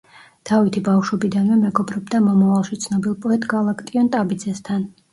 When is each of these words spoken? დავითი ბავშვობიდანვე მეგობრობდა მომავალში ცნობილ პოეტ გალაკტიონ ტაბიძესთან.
დავითი 0.49 0.81
ბავშვობიდანვე 0.87 1.59
მეგობრობდა 1.59 2.23
მომავალში 2.31 2.81
ცნობილ 2.89 3.17
პოეტ 3.29 3.49
გალაკტიონ 3.57 4.15
ტაბიძესთან. 4.19 4.93